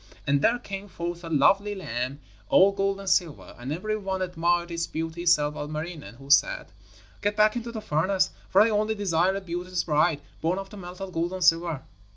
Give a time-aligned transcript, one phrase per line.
[0.25, 4.71] And there came forth a lovely lamb all gold and silver, and every one admired
[4.71, 6.71] its beauty save Ilmarinen, who said:
[7.21, 10.77] 'Get back into the furnace, for I only desire a beauteous bride, born of the
[10.77, 11.83] melted gold and silver.'